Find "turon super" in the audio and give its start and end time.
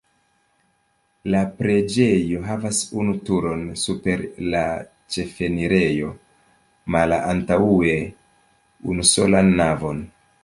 3.27-4.23